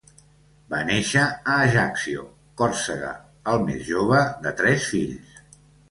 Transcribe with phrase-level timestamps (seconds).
[0.73, 2.25] Va néixer a Ajaccio,
[2.63, 3.13] Còrsega,
[3.55, 5.43] el més jove de tres fills.